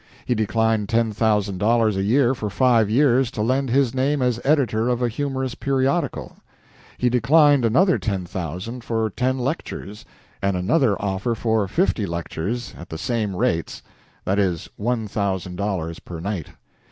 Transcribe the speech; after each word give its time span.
He 0.25 0.33
declined 0.33 0.89
ten 0.89 1.11
thousand 1.13 1.59
dollars 1.59 1.95
a 1.95 2.01
year 2.01 2.33
for 2.33 2.49
five 2.49 2.89
years 2.89 3.29
to 3.29 3.43
lend 3.43 3.69
his 3.69 3.93
name 3.93 4.19
as 4.19 4.39
editor 4.43 4.89
of 4.89 4.99
a 4.99 5.07
humorous 5.07 5.53
periodical. 5.53 6.37
He 6.97 7.07
declined 7.07 7.63
another 7.63 7.99
ten 7.99 8.25
thousand 8.25 8.83
for 8.83 9.11
ten 9.11 9.37
lectures, 9.37 10.03
and 10.41 10.57
another 10.57 10.99
offer 10.99 11.35
for 11.35 11.67
fifty 11.67 12.07
lectures 12.07 12.73
at 12.75 12.89
the 12.89 12.97
same 12.97 13.35
rates 13.35 13.83
that 14.25 14.39
is, 14.39 14.67
one 14.75 15.07
thousand 15.07 15.57
dollars 15.57 15.99
per 15.99 16.19
night. 16.19 16.47